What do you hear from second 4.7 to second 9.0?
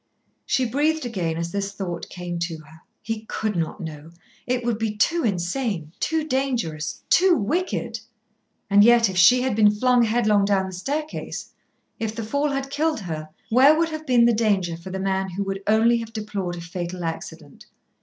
be too insane, too dangerous, too wicked. And